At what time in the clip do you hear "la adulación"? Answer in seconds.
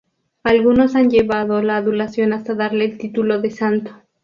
1.61-2.33